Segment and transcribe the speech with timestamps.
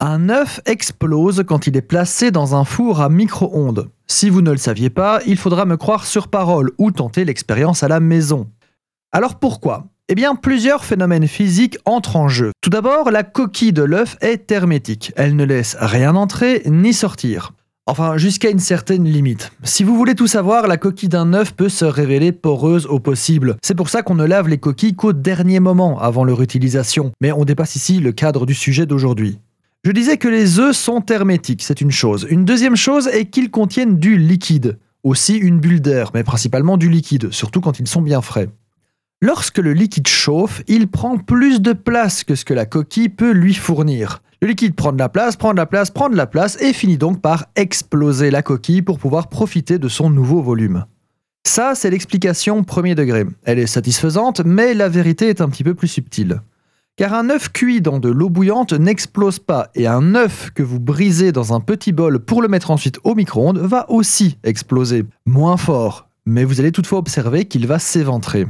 [0.00, 3.90] Un œuf explose quand il est placé dans un four à micro-ondes.
[4.06, 7.82] Si vous ne le saviez pas, il faudra me croire sur parole ou tenter l'expérience
[7.82, 8.46] à la maison.
[9.10, 9.88] Alors pourquoi?
[10.08, 12.52] Eh bien, plusieurs phénomènes physiques entrent en jeu.
[12.60, 15.12] Tout d'abord, la coquille de l'œuf est hermétique.
[15.16, 17.50] Elle ne laisse rien entrer ni sortir.
[17.86, 19.50] Enfin, jusqu'à une certaine limite.
[19.64, 23.56] Si vous voulez tout savoir, la coquille d'un œuf peut se révéler poreuse au possible.
[23.64, 27.10] C'est pour ça qu'on ne lave les coquilles qu'au dernier moment avant leur utilisation.
[27.20, 29.40] Mais on dépasse ici le cadre du sujet d'aujourd'hui.
[29.88, 32.26] Je disais que les œufs sont hermétiques, c'est une chose.
[32.28, 34.76] Une deuxième chose est qu'ils contiennent du liquide.
[35.02, 38.50] Aussi une bulle d'air, mais principalement du liquide, surtout quand ils sont bien frais.
[39.22, 43.30] Lorsque le liquide chauffe, il prend plus de place que ce que la coquille peut
[43.30, 44.20] lui fournir.
[44.42, 46.74] Le liquide prend de la place, prend de la place, prend de la place et
[46.74, 50.84] finit donc par exploser la coquille pour pouvoir profiter de son nouveau volume.
[51.46, 53.24] Ça, c'est l'explication premier degré.
[53.44, 56.42] Elle est satisfaisante, mais la vérité est un petit peu plus subtile.
[56.98, 60.80] Car un œuf cuit dans de l'eau bouillante n'explose pas et un œuf que vous
[60.80, 65.04] brisez dans un petit bol pour le mettre ensuite au micro-ondes va aussi exploser.
[65.24, 68.48] Moins fort, mais vous allez toutefois observer qu'il va s'éventrer.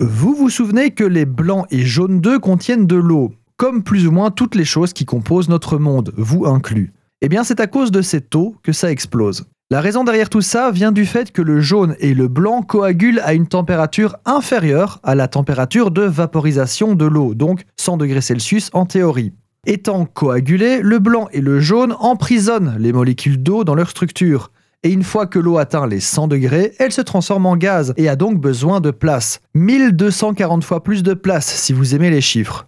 [0.00, 4.10] Vous vous souvenez que les blancs et jaunes d'œufs contiennent de l'eau, comme plus ou
[4.10, 6.92] moins toutes les choses qui composent notre monde, vous inclus.
[7.22, 9.46] Eh bien c'est à cause de cette eau que ça explose.
[9.72, 13.22] La raison derrière tout ça vient du fait que le jaune et le blanc coagulent
[13.24, 18.68] à une température inférieure à la température de vaporisation de l'eau, donc 100 degrés Celsius
[18.74, 19.32] en théorie.
[19.66, 24.50] Étant coagulés, le blanc et le jaune emprisonnent les molécules d'eau dans leur structure.
[24.82, 28.10] Et une fois que l'eau atteint les 100 degrés, elle se transforme en gaz et
[28.10, 29.40] a donc besoin de place.
[29.54, 32.66] 1240 fois plus de place si vous aimez les chiffres.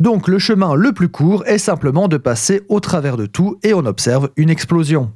[0.00, 3.72] Donc le chemin le plus court est simplement de passer au travers de tout et
[3.72, 5.12] on observe une explosion.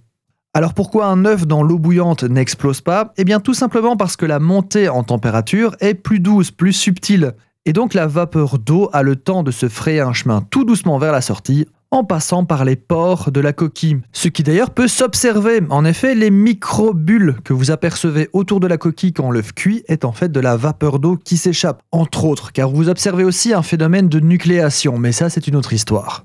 [0.56, 3.12] Alors pourquoi un œuf dans l'eau bouillante n'explose pas?
[3.16, 7.32] Eh bien tout simplement parce que la montée en température est plus douce, plus subtile.
[7.66, 10.96] Et donc la vapeur d'eau a le temps de se frayer un chemin tout doucement
[10.98, 13.98] vers la sortie en passant par les pores de la coquille.
[14.12, 15.60] Ce qui d'ailleurs peut s'observer.
[15.70, 20.04] En effet, les micro-bulles que vous apercevez autour de la coquille quand l'œuf cuit est
[20.04, 23.62] en fait de la vapeur d'eau qui s'échappe, entre autres, car vous observez aussi un
[23.62, 26.24] phénomène de nucléation, mais ça c'est une autre histoire.